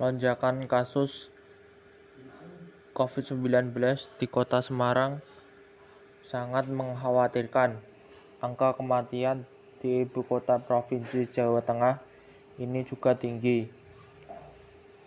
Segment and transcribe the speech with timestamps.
[0.00, 1.28] lonjakan kasus
[2.96, 3.72] COVID-19
[4.16, 5.20] di Kota Semarang
[6.24, 7.80] sangat mengkhawatirkan.
[8.42, 9.46] Angka kematian
[9.78, 12.02] di ibu kota Provinsi Jawa Tengah
[12.58, 13.70] ini juga tinggi.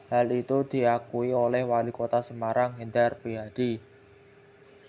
[0.08, 3.82] Hal itu diakui oleh Wali Kota Semarang Hendar Prihadi.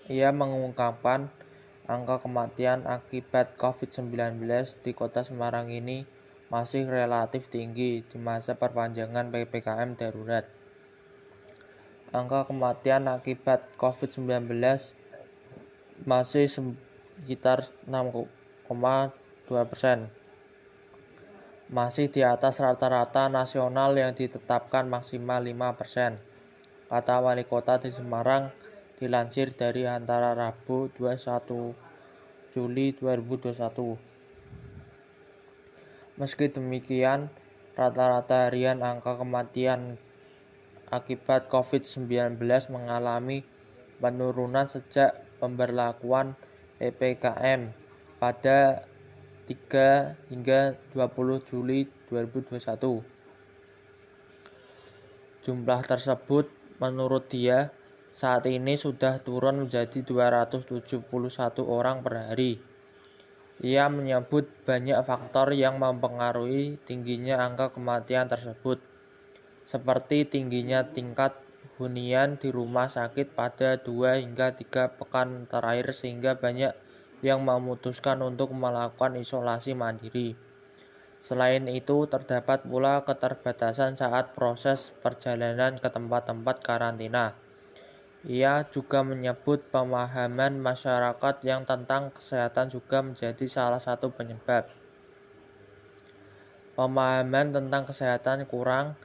[0.07, 1.27] Ia mengungkapkan
[1.89, 4.45] angka kematian akibat COVID-19
[4.85, 6.16] di Kota Semarang ini
[6.47, 10.47] masih relatif tinggi di masa perpanjangan PPKM darurat.
[12.15, 14.47] Angka kematian akibat COVID-19
[16.07, 18.31] masih sekitar 6,2
[19.67, 20.07] persen,
[21.67, 26.15] masih di atas rata-rata nasional yang ditetapkan maksimal 5 persen,
[26.87, 28.55] kata Wali Kota di Semarang
[29.03, 31.75] dilansir dari antara Rabu 21
[32.55, 34.16] Juli 2021.
[36.17, 37.29] Meski demikian,
[37.77, 40.01] rata-rata harian angka kematian
[40.89, 42.41] akibat COVID-19
[42.73, 43.45] mengalami
[44.01, 46.33] penurunan sejak pemberlakuan
[46.81, 47.69] PPKM
[48.17, 48.81] pada
[49.45, 53.05] 3 hingga 20 Juli 2021.
[55.45, 56.49] Jumlah tersebut
[56.81, 57.69] menurut dia
[58.09, 60.97] saat ini sudah turun menjadi 271
[61.61, 62.57] orang per hari.
[63.57, 68.77] Ia menyebut banyak faktor yang mempengaruhi tingginya angka kematian tersebut,
[69.65, 71.33] seperti tingginya tingkat
[71.81, 76.73] hunian di rumah sakit pada dua hingga tiga pekan terakhir sehingga banyak
[77.25, 80.37] yang memutuskan untuk melakukan isolasi mandiri.
[81.17, 87.33] Selain itu, terdapat pula keterbatasan saat proses perjalanan ke tempat-tempat karantina.
[88.25, 94.65] Ia juga menyebut pemahaman masyarakat yang tentang kesehatan juga menjadi salah satu penyebab.
[96.73, 98.97] Pemahaman tentang kesehatan kurang,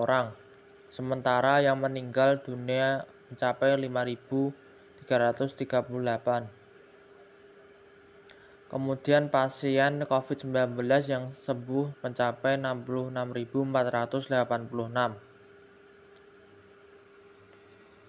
[0.00, 0.32] orang,
[0.88, 6.61] sementara yang meninggal dunia mencapai 5.338.
[8.72, 15.31] Kemudian pasien COVID-19 yang sembuh mencapai 66.486.